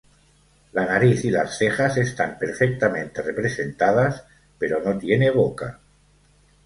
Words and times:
La 0.71 0.83
nariz 0.87 1.25
y 1.25 1.29
las 1.29 1.59
cejas 1.59 1.95
están 1.97 2.39
perfectamente 2.39 3.21
representadas, 3.21 4.25
pero 4.57 4.81
no 4.83 4.97
tiene 4.97 5.29
boca. 5.29 5.79